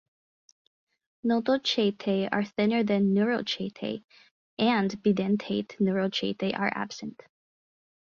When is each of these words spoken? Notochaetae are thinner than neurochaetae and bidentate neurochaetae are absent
Notochaetae 1.23 2.27
are 2.31 2.43
thinner 2.43 2.83
than 2.83 3.13
neurochaetae 3.13 4.03
and 4.57 4.89
bidentate 5.03 5.77
neurochaetae 5.77 6.57
are 6.57 6.73
absent 6.75 7.21